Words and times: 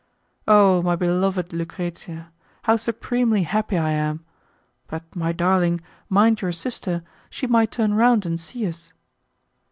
"Oh, 0.47 0.81
my 0.81 0.95
beloved 0.95 1.53
Lucrezia! 1.53 2.31
how 2.63 2.75
supremely 2.75 3.43
happy 3.43 3.77
I 3.77 3.91
am! 3.91 4.25
But, 4.87 5.15
my 5.15 5.31
darling, 5.31 5.79
mind 6.09 6.41
your 6.41 6.53
sister; 6.53 7.03
she 7.29 7.45
might 7.45 7.69
turn 7.69 7.93
round 7.93 8.25
and 8.25 8.41
see 8.41 8.65
us." 8.65 8.93